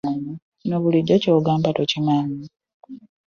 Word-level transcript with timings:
Kino 0.59 0.75
bulijjo 0.83 1.15
ky'ogamba 1.23 1.69
tokimanyi? 1.77 2.43